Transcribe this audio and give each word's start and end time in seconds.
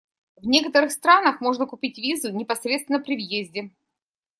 В 0.37 0.47
некоторых 0.47 0.89
странах 0.91 1.41
можно 1.41 1.67
купить 1.67 1.99
визу 1.99 2.33
непосредственно 2.33 2.99
при 2.99 3.13
въезде. 3.15 3.69